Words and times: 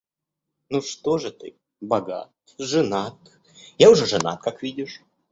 Ну, 0.71 0.81
что 0.81 1.19
же 1.19 1.29
ты? 1.29 1.55
Богат? 1.79 2.31
Женат? 2.57 3.13
Я 3.77 3.91
уже 3.91 4.07
женат, 4.07 4.41
как 4.41 4.63
видишь... 4.63 5.03